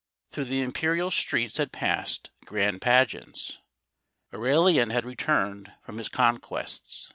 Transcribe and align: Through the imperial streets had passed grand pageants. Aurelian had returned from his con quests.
Through 0.31 0.45
the 0.45 0.63
imperial 0.63 1.11
streets 1.11 1.57
had 1.57 1.71
passed 1.71 2.31
grand 2.43 2.81
pageants. 2.81 3.59
Aurelian 4.33 4.89
had 4.89 5.05
returned 5.05 5.73
from 5.85 5.99
his 5.99 6.09
con 6.09 6.39
quests. 6.39 7.09